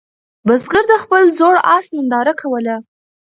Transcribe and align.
بزګر 0.47 0.83
د 0.89 0.93
خپل 1.03 1.23
زوړ 1.37 1.55
آس 1.75 1.85
ننداره 1.95 2.33
کوله. 2.41 2.75